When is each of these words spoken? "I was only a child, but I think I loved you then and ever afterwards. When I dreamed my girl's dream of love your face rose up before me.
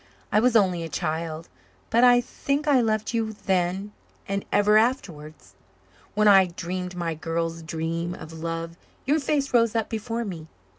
"I 0.31 0.39
was 0.39 0.55
only 0.55 0.81
a 0.81 0.89
child, 0.89 1.47
but 1.91 2.03
I 2.03 2.21
think 2.21 2.67
I 2.67 2.81
loved 2.81 3.13
you 3.13 3.33
then 3.33 3.91
and 4.27 4.43
ever 4.51 4.75
afterwards. 4.79 5.53
When 6.15 6.27
I 6.27 6.47
dreamed 6.47 6.95
my 6.95 7.13
girl's 7.13 7.61
dream 7.61 8.15
of 8.15 8.33
love 8.33 8.77
your 9.05 9.19
face 9.19 9.53
rose 9.53 9.75
up 9.75 9.89
before 9.89 10.25
me. 10.25 10.47